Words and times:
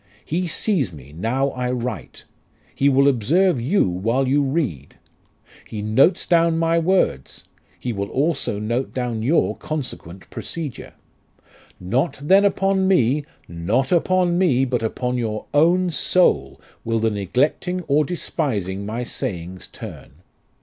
He 0.25 0.47
sees 0.47 0.91
me 0.91 1.13
now 1.13 1.49
I 1.51 1.69
write. 1.69 2.25
He 2.73 2.89
will 2.89 3.07
observe 3.07 3.61
you 3.61 3.87
while 3.87 4.27
you 4.27 4.41
read. 4.41 4.95
He 5.67 5.83
notes 5.83 6.25
down 6.25 6.57
my 6.57 6.79
words; 6.79 7.47
He 7.79 7.93
will 7.93 8.09
also 8.09 8.57
note 8.57 8.95
down 8.95 9.21
your 9.21 9.55
consequent 9.57 10.27
procedure. 10.31 10.93
Not 11.79 12.17
then 12.19 12.45
upon 12.45 12.87
me 12.87 13.25
not 13.47 13.91
upon 13.91 14.39
me, 14.39 14.65
but 14.65 14.81
upon 14.81 15.19
your 15.19 15.45
own 15.53 15.91
soul 15.91 16.59
will 16.83 16.97
the 16.97 17.11
neglecting 17.11 17.81
or 17.83 18.03
despising 18.03 18.87
my 18.87 19.03
sayings 19.03 19.67
turn. 19.67 20.13